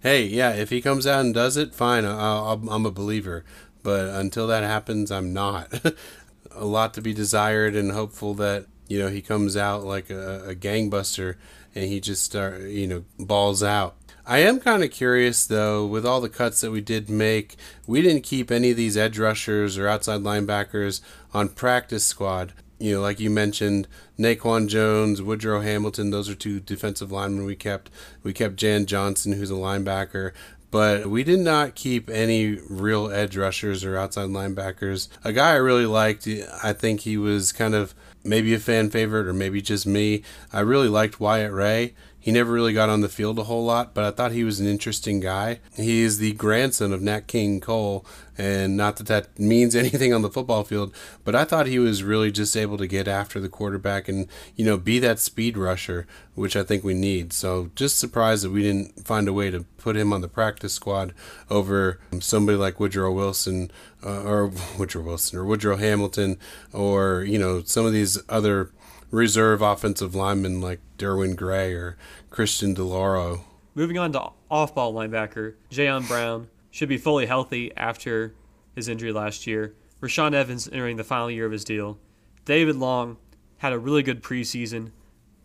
[0.00, 2.04] Hey, yeah, if he comes out and does it, fine.
[2.04, 3.44] i am a believer.
[3.82, 5.72] But until that happens, I'm not.
[6.52, 10.50] a lot to be desired and hopeful that you know he comes out like a,
[10.50, 11.36] a gangbuster
[11.74, 13.94] and he just start you know balls out.
[14.26, 17.56] I am kind of curious though, with all the cuts that we did make,
[17.86, 21.00] we didn't keep any of these edge rushers or outside linebackers
[21.32, 22.52] on practice squad.
[22.78, 27.56] You know, like you mentioned, Naquan Jones, Woodrow Hamilton, those are two defensive linemen we
[27.56, 27.90] kept.
[28.22, 30.32] We kept Jan Johnson, who's a linebacker.
[30.70, 35.08] But we did not keep any real edge rushers or outside linebackers.
[35.24, 36.28] A guy I really liked,
[36.62, 40.22] I think he was kind of maybe a fan favorite or maybe just me.
[40.52, 41.94] I really liked Wyatt Ray.
[42.20, 44.60] He never really got on the field a whole lot, but I thought he was
[44.60, 45.60] an interesting guy.
[45.74, 48.04] He is the grandson of Nat King Cole,
[48.38, 52.04] and not that that means anything on the football field, but I thought he was
[52.04, 56.06] really just able to get after the quarterback and, you know, be that speed rusher,
[56.34, 57.32] which I think we need.
[57.32, 60.72] So just surprised that we didn't find a way to put him on the practice
[60.72, 61.12] squad
[61.50, 63.70] over somebody like Woodrow Wilson
[64.04, 66.38] uh, or Woodrow Wilson or Woodrow Hamilton
[66.72, 68.70] or, you know, some of these other
[69.10, 71.96] reserve offensive linemen like Derwin Gray or
[72.30, 73.40] Christian DiLauro.
[73.74, 78.34] Moving on to off ball linebacker, Jayon Brown should be fully healthy after
[78.74, 79.74] his injury last year.
[80.00, 81.98] Rashaan Evans entering the final year of his deal.
[82.44, 83.16] David Long
[83.58, 84.92] had a really good preseason.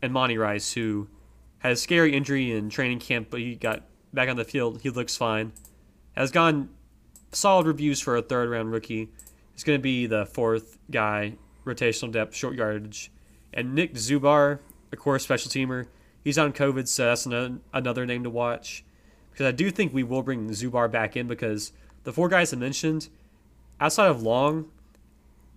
[0.02, 1.08] And Monty Rice, who
[1.60, 3.84] had a scary injury in training camp, but he got
[4.14, 4.82] back on the field.
[4.82, 5.54] He looks fine.
[6.16, 6.70] Has gone
[7.32, 9.10] solid reviews for a third round rookie.
[9.54, 13.12] He's going to be the fourth guy, rotational depth, short yardage.
[13.54, 14.60] And Nick Dzubnar,
[14.92, 15.88] a core special teamer,
[16.24, 18.84] he's on COVID, so that's another name to watch.
[19.34, 21.72] Because I do think we will bring Dzubnar back in because
[22.04, 23.10] the four guys I mentioned,
[23.80, 24.70] outside of Long,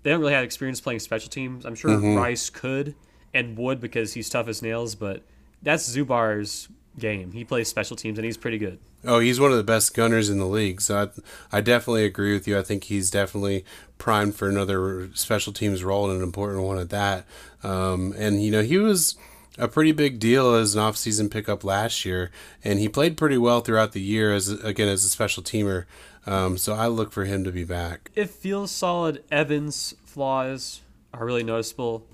[0.03, 1.67] they don't really have experience playing special teams.
[1.67, 2.17] I'm sure mm-hmm.
[2.17, 2.95] Rice could
[3.35, 5.23] and would because he's tough as nails, but
[5.63, 7.33] that's Dzubnar's game.
[7.33, 8.79] He plays special teams and he's pretty good.
[9.05, 10.81] Oh, he's one of the best gunners in the league.
[10.81, 11.11] So
[11.53, 12.59] I, I definitely agree with you.
[12.59, 13.65] I think he's definitely
[13.99, 17.27] primed for another special teams role and an important one at that.
[17.63, 19.17] Um, and you know, he was
[19.59, 22.31] a pretty big deal as an offseason pickup last year,
[22.65, 25.85] and he played pretty well throughout the year as again as a special teamer.
[26.27, 28.11] Um, so I look for him to be back.
[28.15, 29.23] It feels solid.
[29.31, 30.83] Evans' flaws
[31.15, 32.07] are really noticeable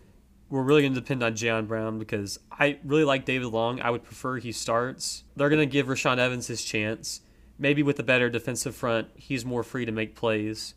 [0.53, 3.81] we're really going to depend on Jayon Brown because I really like David Long.
[3.81, 5.25] I would prefer he starts.
[5.35, 7.23] They're going to give Rashaan Evans his chance.
[7.59, 10.75] Maybe with a better defensive front, he's more free to make plays.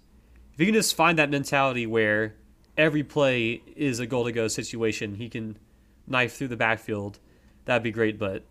[0.54, 2.36] If you can just find that mentality where
[2.78, 5.60] every play is a goal to go situation, he can
[6.08, 7.20] knife through the backfield.
[7.66, 8.20] That'd be great.
[8.20, 8.44] But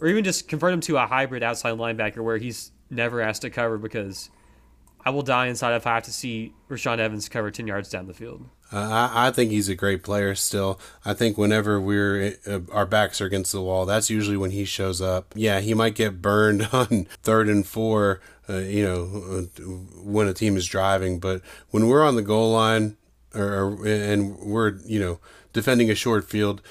[0.00, 3.50] or even just convert him to a hybrid outside linebacker where he's never asked to
[3.50, 4.30] cover because
[5.04, 8.06] I will die inside if I have to see Rashaan Evans cover 10 yards down
[8.06, 8.46] the field.
[8.72, 10.78] Uh, I, think he's a great player still.
[11.04, 14.64] I think whenever we're uh, our backs are against the wall, that's usually when he
[14.64, 15.34] shows up.
[15.34, 19.62] Yeah, he might get burned on third and four, uh, you know, uh,
[20.04, 22.96] when a team is driving, but when we're on the goal line
[23.34, 25.18] or, and we're, you know,
[25.52, 26.62] defending a short field,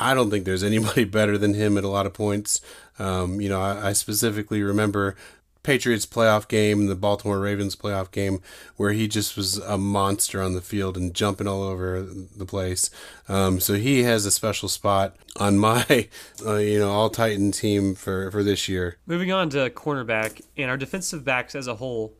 [0.00, 2.60] I don't think there's anybody better than him at a lot of points.
[2.98, 5.16] Um, you know, I, I specifically remember
[5.62, 8.40] Patriots playoff game, the Baltimore Ravens playoff game,
[8.76, 12.90] where he just was a monster on the field and jumping all over the place.
[13.28, 16.08] Um, so he has a special spot on my,
[16.46, 18.96] uh, you know, all Titan team for for this year.
[19.06, 22.14] Moving on to cornerback and our defensive backs as a whole,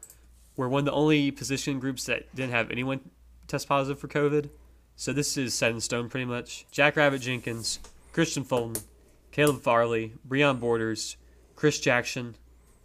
[0.57, 3.01] we're one of the only position groups that didn't have anyone
[3.47, 4.51] test positive for COVID.
[5.01, 6.67] So this is set in stone pretty much.
[6.71, 7.81] Jack Rabbit Jenkins,
[8.13, 8.83] Kristian Fulton,
[9.33, 11.17] Caleb Farley, Breon Borders,
[11.57, 12.37] Chris Jackson.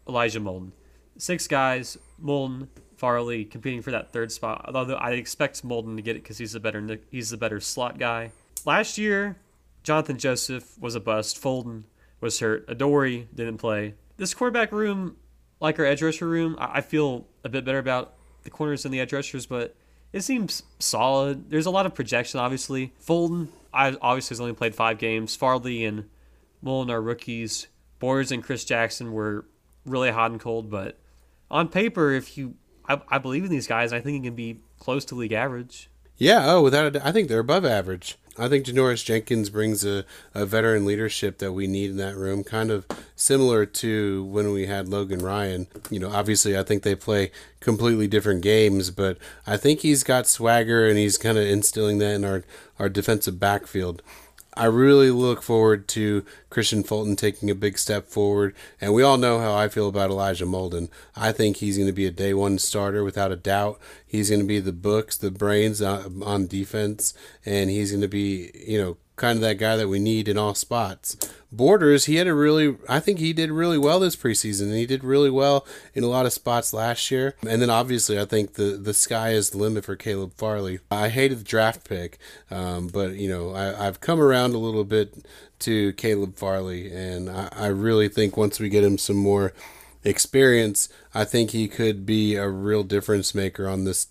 [0.07, 0.71] Elijah Molden.
[1.17, 4.71] Six guys, Molden, Farley competing for that third spot.
[4.73, 7.99] Although I expect Molden to get it because he's a better he's a better slot
[7.99, 8.31] guy.
[8.63, 9.35] Last year,
[9.83, 11.37] Johnathan Joseph was a bust.
[11.37, 11.83] Fulton
[12.21, 12.63] was hurt.
[12.69, 13.95] Adoree didn't play.
[14.15, 15.17] This quarterback room,
[15.59, 19.01] like our edge rusher room, I feel a bit better about the corners and the
[19.01, 19.75] edge rushers, but
[20.13, 21.49] it seems solid.
[21.49, 22.93] There's a lot of projection, obviously.
[22.99, 25.35] Fulton, I obviously has only played five games.
[25.35, 26.09] Farley and
[26.63, 27.67] Molden are rookies.
[27.99, 29.45] Borders and Chris Jackson were
[29.85, 30.99] really hot and cold, but
[31.49, 32.55] on paper, if you,
[32.87, 33.93] I, I believe in these guys.
[33.93, 35.89] I think he can be close to league average.
[36.17, 38.17] Yeah, oh, without a, I think they're above average.
[38.37, 42.43] I think Janoris Jenkins brings a, a veteran leadership that we need in that room,
[42.43, 45.67] kind of similar to when we had Logan Ryan.
[45.89, 49.17] You know, obviously, I think they play completely different games, but
[49.47, 52.43] I think he's got swagger and he's kind of instilling that in our,
[52.77, 54.01] our defensive backfield.
[54.55, 58.55] I really look forward to Kristian Fulton taking a big step forward.
[58.79, 60.89] And we all know how I feel about Elijah Molden.
[61.15, 63.79] I think he's going to be a day one starter without a doubt.
[64.05, 67.13] He's going to be the books, the brains uh, on defense,
[67.45, 70.37] and he's going to be, you know, kind of that guy that we need in
[70.37, 71.15] all spots.
[71.51, 75.03] Borders, he had a really, I think he did really well this preseason, he did
[75.03, 77.35] really well in a lot of spots last year.
[77.47, 80.79] And then obviously, I think the the sky is the limit for Caleb Farley.
[80.91, 82.17] I hated the draft pick,
[82.51, 85.25] um, but you know, I, I've come around a little bit
[85.59, 89.53] to Caleb Farley, and I, I really think once we get him some more
[90.03, 94.07] experience, I think he could be a real difference maker on this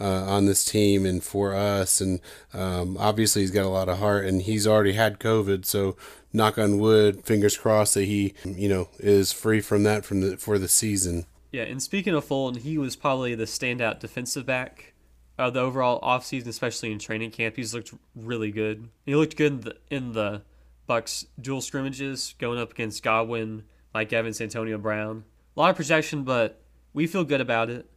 [0.00, 2.00] uh, on this team and for us.
[2.00, 2.20] And
[2.52, 5.96] um, obviously, he's got a lot of heart, and he's already had COVID, so
[6.32, 10.36] knock on wood, fingers crossed that he, you know, is free from that from the
[10.36, 11.26] for the season.
[11.52, 14.92] Yeah, and speaking of Fulton, he was probably the standout defensive back
[15.38, 17.56] of the overall offseason, especially in training camp.
[17.56, 18.88] He's looked really good.
[19.06, 20.42] He looked good in the, in the
[20.86, 25.24] Bucks dual scrimmages going up against Godwin, Mike Evans, Antonio Brown.
[25.56, 26.60] A lot of projection, but
[26.92, 27.88] we feel good about it.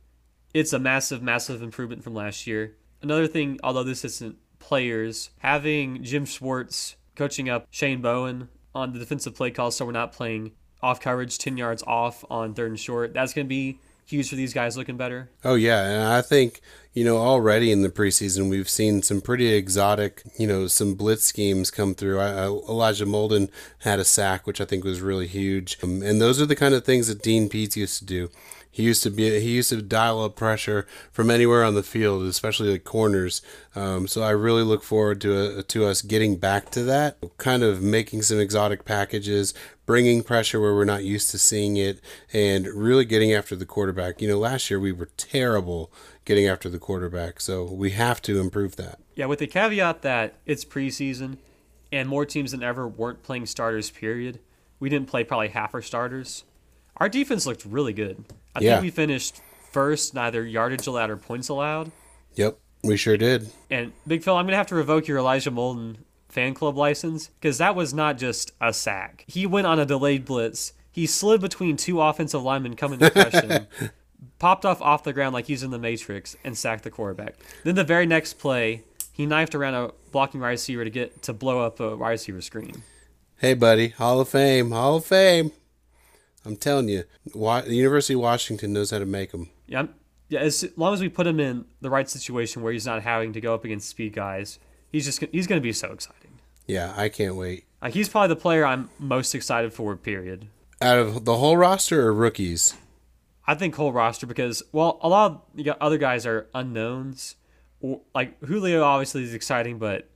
[0.53, 2.75] It's a massive, massive improvement from last year.
[3.01, 8.99] Another thing, although this isn't players, having Jim Schwartz coaching up Shane Bowen on the
[8.99, 12.79] defensive play call, so we're not playing off coverage 10 yards off on third and
[12.79, 13.13] short.
[13.13, 15.29] That's going to be huge for these guys looking better.
[15.43, 16.61] Oh yeah, and I think
[16.93, 21.23] you know already in the preseason we've seen some pretty exotic, you know, some blitz
[21.23, 22.19] schemes come through.
[22.19, 26.21] I, I, Elijah Molden had a sack, which I think was really huge, um, and
[26.21, 28.29] those are the kind of things that Dean Pees used to do.
[28.71, 32.23] He used to be he used to dial up pressure from anywhere on the field,
[32.23, 33.41] especially the corners.
[33.75, 37.63] Um, so I really look forward to a, to us getting back to that, kind
[37.63, 39.53] of making some exotic packages,
[39.85, 41.99] bringing pressure where we're not used to seeing it,
[42.31, 44.21] and really getting after the quarterback.
[44.21, 45.91] You know, last year we were terrible
[46.23, 48.99] getting after the quarterback, so we have to improve that.
[49.15, 51.37] Yeah, with the caveat that it's preseason
[51.91, 53.89] and more teams than ever weren't playing starters.
[53.89, 54.39] Period.
[54.79, 56.45] We didn't play probably half our starters.
[56.97, 58.25] Our defense looked really good.
[58.55, 58.71] I Yeah.
[58.73, 61.91] think we finished first, neither yardage allowed or points allowed.
[62.35, 63.49] Yep, we sure did.
[63.69, 65.97] And Big Phil, I'm gonna have to revoke your Elijah Molden
[66.29, 69.25] fan club license because that was not just a sack.
[69.27, 70.73] He went on a delayed blitz.
[70.91, 73.67] He slid between two offensive linemen coming to crush him,
[74.39, 77.35] popped off off the ground like he's in the Matrix, and sacked the quarterback.
[77.63, 78.83] Then the very next play,
[79.13, 82.41] he knifed around a blocking wide receiver to get to blow up a wide receiver
[82.41, 82.83] screen.
[83.37, 85.51] Hey, buddy, Hall of Fame, Hall of Fame.
[86.45, 89.49] I'm telling you, Wa- the University of Washington knows how to make them.
[89.67, 89.87] Yeah,
[90.29, 90.39] yeah.
[90.39, 93.41] As long as we put him in the right situation where he's not having to
[93.41, 94.59] go up against speed guys,
[94.91, 96.39] he's just he's gonna be so exciting.
[96.67, 97.65] Yeah, I can't wait.
[97.81, 99.95] Like he's probably the player I'm most excited for.
[99.95, 100.47] Period.
[100.81, 102.75] Out of the whole roster or rookies?
[103.45, 107.35] I think whole roster because well, a lot of the other guys are unknowns.
[108.13, 110.09] Like Julio obviously is exciting, but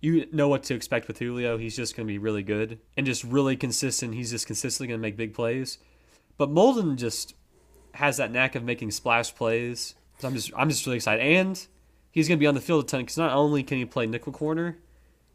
[0.00, 1.58] you know what to expect with Julio.
[1.58, 4.14] He's just going to be really good and just really consistent.
[4.14, 5.78] He's just consistently going to make big plays.
[6.36, 7.34] But Molden just
[7.94, 9.94] has that knack of making splash plays.
[10.18, 11.66] So I'm just I'm just really excited, and
[12.10, 14.06] he's going to be on the field a ton because not only can he play
[14.06, 14.78] nickel corner,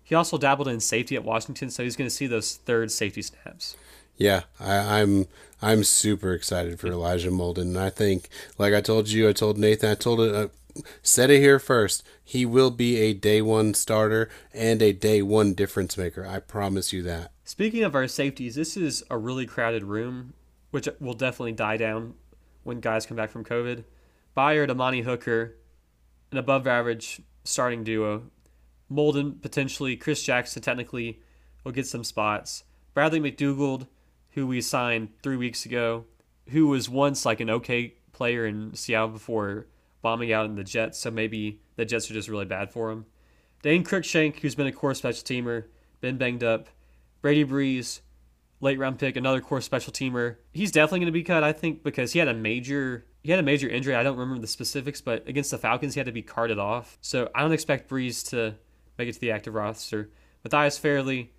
[0.04, 3.22] he also dabbled in safety at Washington, so he's going to see those third safety
[3.22, 3.78] snaps.
[4.18, 5.26] Yeah, I, I'm
[5.62, 7.62] I'm super excited for Elijah Molden.
[7.62, 10.48] And I think, like I told you, I told Nathan, I told it, uh,
[11.02, 12.04] said it here first.
[12.24, 16.26] He will be a day one starter and a day one difference maker.
[16.26, 17.32] I promise you that.
[17.44, 20.34] Speaking of our safeties, this is a really crowded room,
[20.72, 22.16] which will definitely die down
[22.64, 23.84] when guys come back from COVID.
[24.36, 25.56] Byard, Amani Hooker,
[26.32, 28.24] an above average starting duo.
[28.92, 29.96] Molden, potentially.
[29.96, 31.20] Chris Jackson, technically,
[31.64, 32.64] will get some spots.
[32.94, 33.88] Bradley McDougald,
[34.32, 36.06] who we signed three weeks ago,
[36.50, 39.68] who was once like an okay player in Seattle before
[40.04, 43.06] bombing out in the Jets, so maybe the Jets are just really bad for him.
[43.64, 45.66] Dane Cruikshank, who's been a core special teamer,
[46.02, 46.68] been banged up.
[47.22, 48.02] Brady Breeze,
[48.60, 50.36] late round pick, another core special teamer.
[50.52, 53.40] He's definitely going to be cut, I think, because he had a major he had
[53.40, 53.96] a major injury.
[53.96, 56.98] I don't remember the specifics, but against the Falcons, he had to be carted off.
[57.00, 58.56] So I don't expect Breeze to
[58.98, 60.10] make it to the active roster.
[60.44, 61.32] Matthias Fairley,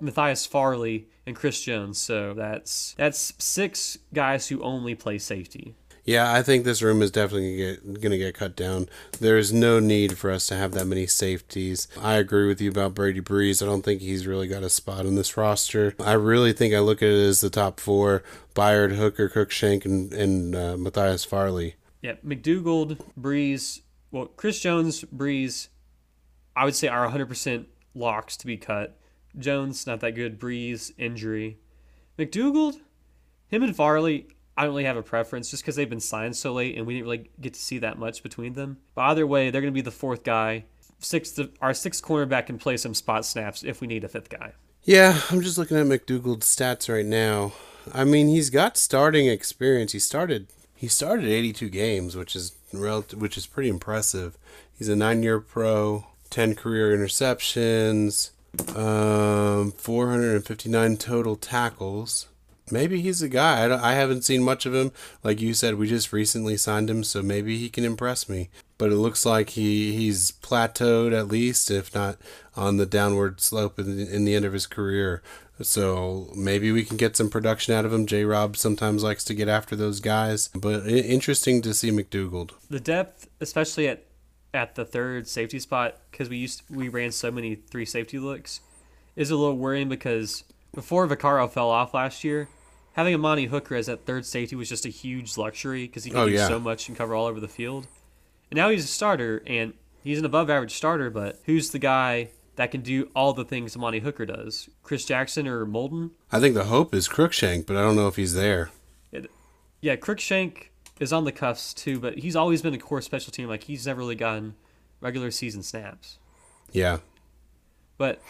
[0.00, 1.98] Matthias Farley, and Chris Jones.
[1.98, 5.74] So that's that's six guys who only play safety.
[6.04, 8.88] Yeah, I think this room is definitely gonna get, gonna get cut down.
[9.20, 11.86] There is no need for us to have that many safeties.
[12.00, 13.62] I agree with you about Brady Breeze.
[13.62, 15.94] I don't think he's really got a spot in this roster.
[16.00, 20.12] I really think I look at it as the top four: Byard, Hooker, Cruikshank, and,
[20.12, 21.76] and uh, Matthias Farley.
[22.00, 25.68] Yeah, McDougald, Breeze, well, Chris Jones, Breeze,
[26.54, 28.98] I would say are 100% locks to be cut.
[29.38, 30.38] Jones, not that good.
[30.38, 31.58] Breeze, injury.
[32.18, 32.80] McDougald,
[33.46, 36.52] him and Farley, I don't really have a preference just because they've been signed so
[36.52, 38.78] late and we didn't really get to see that much between them.
[38.94, 40.64] But either way, they're going to be the fourth guy.
[40.98, 44.52] Sixth, our sixth cornerback can play some spot snaps if we need a fifth guy.
[44.84, 47.52] Yeah, I'm just looking at McDougald's stats right now.
[47.92, 49.92] I mean, he's got starting experience.
[49.92, 54.36] He started he started 82 games, which is rel- which is pretty impressive.
[54.76, 58.30] He's a nine-year pro, 10 career interceptions,
[58.76, 62.26] um, 459 total tackles.
[62.70, 63.64] Maybe he's a guy.
[63.64, 64.92] I, I haven't seen much of him.
[65.22, 68.50] Like you said, we just recently signed him, so maybe he can impress me.
[68.78, 72.18] But it looks like he, he's plateaued at least, if not
[72.56, 75.22] on the downward slope in the, in the end of his career.
[75.60, 78.06] So maybe we can get some production out of him.
[78.06, 78.24] J.
[78.24, 82.52] Rob sometimes likes to get after those guys, but interesting to see McDougald.
[82.68, 84.04] The depth, especially at
[84.54, 88.60] at the third safety spot, because we used we ran so many three safety looks,
[89.16, 90.44] is a little worrying because
[90.74, 92.48] before Vaccaro fell off last year,
[92.94, 96.20] having Amani Hooker as that third safety was just a huge luxury because he can
[96.20, 96.48] Oh, do yeah.
[96.48, 97.86] so much and cover all over the field.
[98.50, 102.28] And now he's a starter, and he's an above average starter, but who's the guy
[102.56, 104.68] that can do all the things Amani Hooker does?
[104.82, 106.10] Chris Jackson or Molden?
[106.30, 108.70] I think the hope is Cruikshank, but I don't know if he's there.
[109.80, 110.68] Yeah, Cruikshank
[111.00, 113.48] is on the cuffs too, but he's always been a core special team.
[113.48, 114.54] Like he's never really gotten
[115.00, 116.18] regular season snaps.
[116.70, 116.98] Yeah.
[117.98, 118.22] But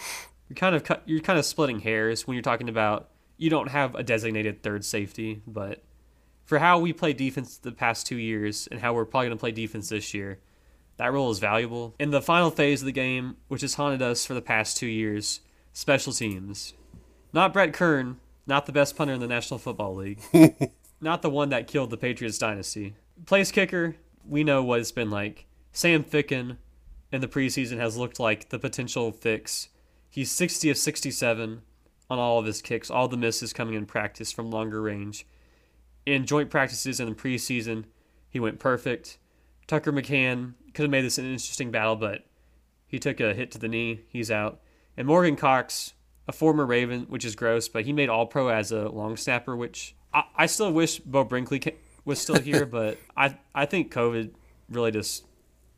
[0.53, 3.71] you're kind of cut, you're kind of splitting hairs when you're talking about you don't
[3.71, 5.83] have a designated third safety, but
[6.45, 9.41] for how we play defense the past two years and how we're probably going to
[9.41, 10.41] play defense this year,
[10.99, 11.95] that role is valuable.
[11.99, 14.87] In the final phase of the game, which has haunted us for the past two
[14.87, 15.41] years,
[15.73, 16.75] special teams.
[17.33, 20.21] Not Brett Kern, not the best punter in the National Football League,
[21.01, 22.95] not the one that killed the Patriots dynasty.
[23.25, 23.97] Place kicker,
[24.29, 25.47] we know what it's been like.
[25.73, 26.59] Sam Ficken
[27.11, 29.69] in the preseason has looked like the potential fix.
[30.13, 31.63] He's 60 of 67
[32.11, 35.27] on all of his kicks, all the misses coming in practice from longer range.
[36.05, 37.85] In joint practices in the preseason,
[38.29, 39.17] he went perfect.
[39.67, 42.27] Tucker McCann could have made this an interesting battle, but
[42.87, 44.03] he took a hit to the knee.
[44.07, 44.61] He's out.
[44.99, 45.95] And Morgan Cox,
[46.29, 49.57] a former Raven, which is gross, but he made All Pro as a long snapper,
[49.57, 51.63] which I, I still wish Beau Brinkley
[52.05, 54.33] was still here, but I I think COVID
[54.69, 55.25] really just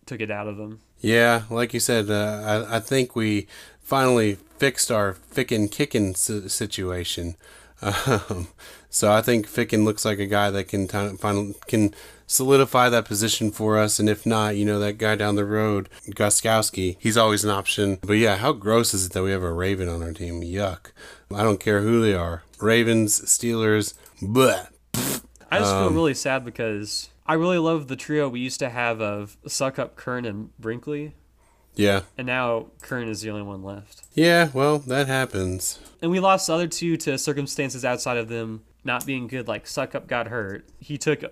[0.06, 0.80] took it out of him.
[1.00, 3.46] Yeah, like you said, uh, I, I think we
[3.84, 7.36] finally fixed our Ficken kicking situation.
[7.82, 8.48] Um,
[8.88, 11.94] so I think Ficken looks like a guy that can t- final, can
[12.26, 15.90] solidify that position for us, and if not, you know that guy down the road,
[16.08, 17.98] Gostkowski, he's always an option.
[18.00, 20.40] But yeah, how gross is it that we have a Raven on our team?
[20.40, 20.92] Yuck!
[21.34, 24.70] I don't care who they are, Ravens, Steelers, but
[25.50, 28.70] I just Um, feel really sad because I really love the trio we used to
[28.70, 31.14] have of Succop, Kern, and Brinkley,
[31.76, 34.02] yeah, and now Kern is the only one left.
[34.14, 34.50] yeah.
[34.52, 35.78] Well, that happens.
[36.00, 39.48] And we lost the other two to circumstances outside of them not being good.
[39.48, 40.66] Like Succop got hurt.
[40.78, 41.22] He took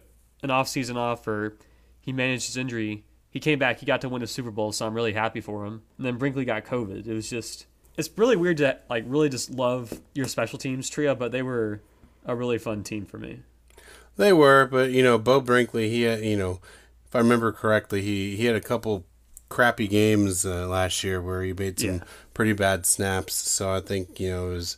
[0.42, 1.56] an off season off, or
[2.00, 3.04] he managed his injury.
[3.30, 3.80] He came back.
[3.80, 5.82] He got to win a Super Bowl, so I'm really happy for him.
[5.96, 7.06] And then Brinkley got COVID.
[7.06, 7.66] It was just
[7.96, 11.80] it's really weird to like really just love your special teams trio, but they were
[12.24, 13.40] a really fun team for me.
[14.16, 16.60] They were, but you know, Beau Brinkley, he had, you know,
[17.06, 19.04] if I remember correctly, he he had a couple
[19.52, 22.04] crappy games uh, last year where he made some Yeah.
[22.34, 23.34] pretty bad snaps.
[23.34, 24.76] So I think you know it was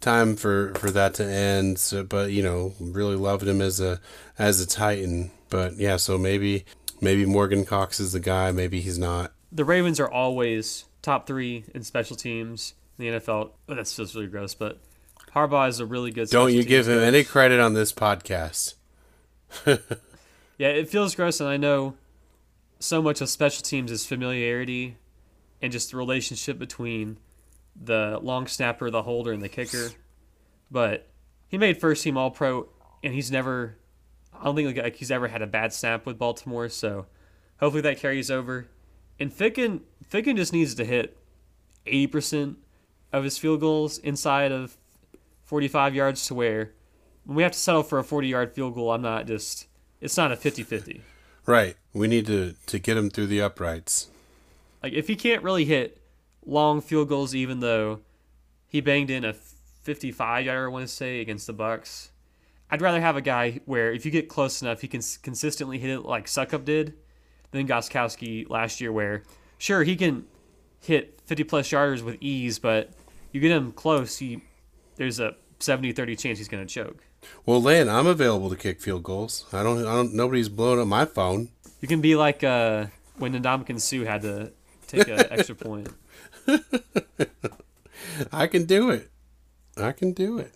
[0.00, 1.78] time for for that to end.
[1.78, 4.00] So, but you know, really loved him as a
[4.38, 5.30] as a Titan.
[5.50, 6.64] But yeah, so maybe
[7.00, 8.52] maybe Morgan Cox is the guy.
[8.52, 9.32] Maybe he's not.
[9.52, 13.50] the Ravens are always top three in special teams in the NFL.
[13.68, 14.78] Oh, that's just really gross, but
[15.34, 16.28] Harbaugh is a really good.
[16.30, 17.06] Don't you give him coach.
[17.08, 18.74] any credit on this podcast?
[20.56, 21.94] Yeah, it feels gross, and I know
[22.84, 24.96] so much of special teams is familiarity
[25.62, 27.18] and just the relationship between
[27.74, 29.90] the long snapper, the holder, and the kicker.
[30.70, 31.08] But
[31.48, 32.68] he made first team All Pro,
[33.02, 33.78] and he's never.
[34.32, 37.06] I don't think like he's ever had a bad snap with Baltimore, so
[37.58, 38.68] hopefully that carries over.
[39.18, 39.80] And Ficken,
[40.10, 41.16] Ficken just needs to hit
[41.86, 42.58] eighty percent
[43.12, 44.76] of his field goals inside of
[45.44, 46.72] forty-five yards to where
[47.24, 49.66] when we have to settle for a forty-yard field goal, I'm not just.
[50.00, 51.00] It's not a 50-50.
[51.46, 51.76] Right.
[51.92, 54.08] We need to to get him through the uprights.
[54.82, 56.00] Like if he can't really hit
[56.44, 58.00] long field goals, even though
[58.68, 62.10] he banged in a 55 yarder, I want to say against the Bucks,
[62.70, 65.90] I'd rather have a guy where if you get close enough, he can consistently hit
[65.90, 66.94] it like Succop did,
[67.50, 69.22] than Gostkowski last year, where
[69.58, 70.26] sure he can
[70.80, 72.90] hit 50 plus yarders with ease, but
[73.32, 74.42] you get him close, he
[74.96, 77.04] there's a 70-30 chance he's going to choke.
[77.46, 79.46] Well, Lane, I'm available to kick field goals.
[79.52, 79.80] I don't.
[79.86, 80.14] I don't.
[80.14, 81.50] Nobody's blowing up my phone.
[81.80, 82.86] You can be like uh,
[83.18, 84.52] when Ndamukong Suh had to
[84.86, 85.88] take an extra point.
[88.32, 89.10] I can do it.
[89.76, 90.52] I can do it.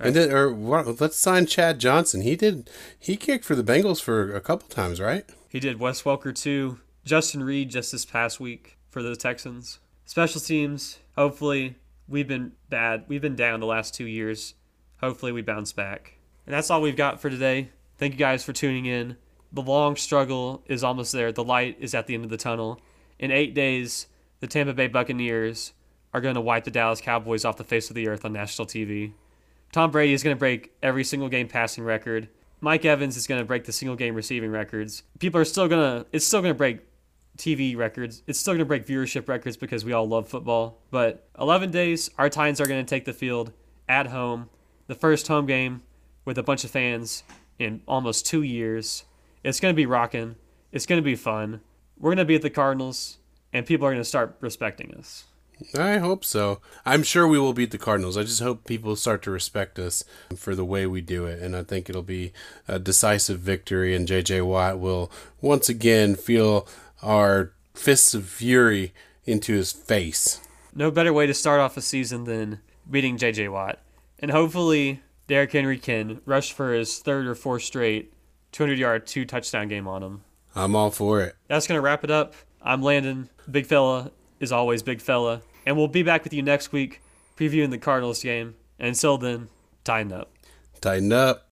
[0.00, 2.20] And then, or what, let's sign Chad Johnson.
[2.22, 2.70] He did.
[2.98, 5.24] He kicked for the Bengals for a couple times, right?
[5.48, 6.80] He did Wes Welker too.
[7.04, 9.78] Justin Reid just this past week for the Texans.
[10.04, 10.98] Special teams.
[11.16, 13.04] Hopefully, we've been bad.
[13.08, 14.54] We've been down the last two years.
[15.00, 16.18] Hopefully, we bounce back.
[16.46, 17.70] And that's all we've got for today.
[17.98, 19.16] Thank you guys for tuning in.
[19.52, 21.32] The long struggle is almost there.
[21.32, 22.80] The light is at the end of the tunnel.
[23.18, 24.06] In eight days,
[24.40, 25.72] the Tampa Bay Buccaneers
[26.12, 28.66] are going to wipe the Dallas Cowboys off the face of the earth on national
[28.66, 29.12] TV.
[29.72, 32.28] Tom Brady is going to break every single game passing record.
[32.60, 35.02] Mike Evans is going to break the single game receiving records.
[35.18, 36.80] People are still going to, it's still going to break
[37.36, 38.22] TV records.
[38.26, 40.80] It's still going to break viewership records because we all love football.
[40.90, 43.52] But 11 days, our Titans are going to take the field
[43.88, 44.48] at home.
[44.88, 45.82] The first home game
[46.24, 47.22] with a bunch of fans
[47.58, 49.04] in almost two years.
[49.44, 50.36] It's going to be rocking.
[50.72, 51.60] It's going to be fun.
[51.98, 53.18] We're going to be at the Cardinals,
[53.52, 55.24] and people are going to start respecting us.
[55.76, 56.60] I hope so.
[56.86, 58.16] I'm sure we will beat the Cardinals.
[58.16, 60.04] I just hope people start to respect us
[60.36, 61.42] for the way we do it.
[61.42, 62.32] And I think it'll be
[62.66, 65.10] a decisive victory, and JJ Watt will
[65.40, 66.66] once again feel
[67.02, 68.92] our fists of fury
[69.24, 70.40] into his face.
[70.74, 72.60] No better way to start off a season than
[72.90, 73.80] beating JJ Watt.
[74.18, 78.12] And hopefully, Derrick Henry can rush for his third or fourth straight
[78.52, 80.22] 200 yard, two touchdown game on him.
[80.54, 81.36] I'm all for it.
[81.46, 82.34] That's going to wrap it up.
[82.62, 83.28] I'm Landon.
[83.50, 84.10] Big fella
[84.40, 85.42] is always big fella.
[85.66, 87.00] And we'll be back with you next week
[87.36, 88.54] previewing the Cardinals game.
[88.78, 89.48] And until then,
[89.84, 90.32] tighten up.
[90.80, 91.47] Tighten up.